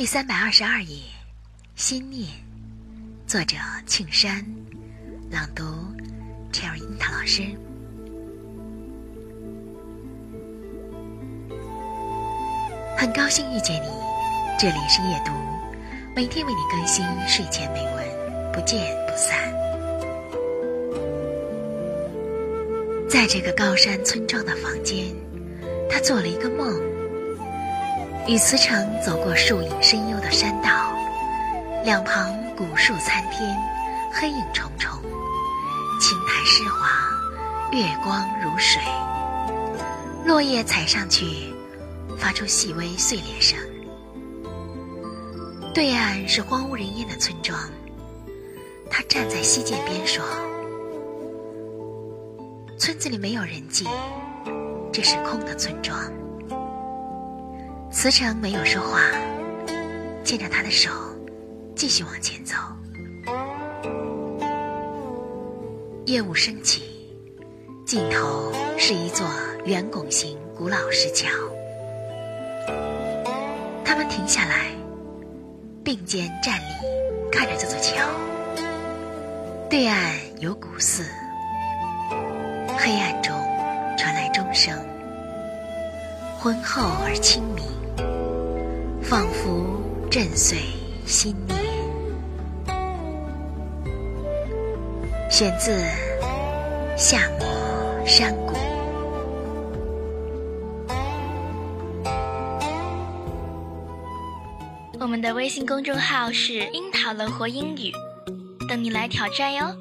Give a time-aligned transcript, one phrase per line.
[0.00, 0.96] 第三百二十二页，
[1.76, 2.26] 心念，
[3.26, 4.42] 作者庆山，
[5.30, 5.62] 朗读
[6.50, 7.42] Cherry 樱桃老师。
[12.96, 13.88] 很高兴遇见你，
[14.58, 15.32] 这里是夜读，
[16.16, 19.52] 每天为你更新睡前美文，不见不散。
[23.06, 25.14] 在这个高山村庄的房间，
[25.90, 26.89] 他做了一个梦。
[28.30, 30.94] 与慈诚走过树影深幽的山道，
[31.82, 33.58] 两旁古树参天，
[34.12, 34.88] 黑影重重，
[36.00, 36.88] 青苔湿滑，
[37.72, 38.80] 月光如水，
[40.24, 41.52] 落叶踩上去，
[42.20, 43.58] 发出细微碎裂声。
[45.74, 47.58] 对岸是荒无人烟的村庄，
[48.88, 50.24] 他站在溪涧边说
[52.78, 53.88] ：“村子里没有人迹，
[54.92, 56.00] 这是空的村庄。”
[57.92, 59.00] 慈诚没有说话，
[60.24, 60.90] 牵着他的手，
[61.74, 62.54] 继续往前走。
[66.06, 66.84] 夜雾升起，
[67.84, 69.26] 尽头是一座
[69.64, 71.28] 圆拱形古老石桥。
[73.84, 74.66] 他们停下来，
[75.82, 78.06] 并肩站立，看着这座桥。
[79.68, 81.04] 对岸有古寺，
[82.78, 83.34] 黑暗中
[83.98, 84.78] 传来钟声，
[86.38, 87.66] 浑厚而清明。
[89.10, 90.56] 仿佛震碎
[91.04, 91.58] 心念。
[95.28, 95.72] 选自
[96.96, 98.54] 《夏末山谷》。
[105.00, 107.90] 我们的微信公众号是“樱桃乐活英语”，
[108.70, 109.76] 等你来挑战哟。